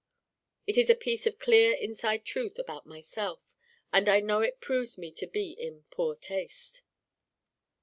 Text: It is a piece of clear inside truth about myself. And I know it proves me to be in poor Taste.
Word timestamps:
It 0.65 0.79
is 0.79 0.89
a 0.89 0.95
piece 0.95 1.27
of 1.27 1.37
clear 1.37 1.75
inside 1.75 2.25
truth 2.25 2.57
about 2.57 2.87
myself. 2.87 3.55
And 3.93 4.09
I 4.09 4.19
know 4.19 4.39
it 4.41 4.59
proves 4.59 4.97
me 4.97 5.11
to 5.11 5.27
be 5.27 5.51
in 5.51 5.83
poor 5.91 6.15
Taste. 6.15 6.81